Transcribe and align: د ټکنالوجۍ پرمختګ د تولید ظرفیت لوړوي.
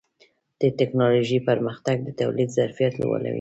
د 0.61 0.63
ټکنالوجۍ 0.79 1.39
پرمختګ 1.49 1.95
د 2.03 2.09
تولید 2.19 2.49
ظرفیت 2.57 2.93
لوړوي. 3.01 3.29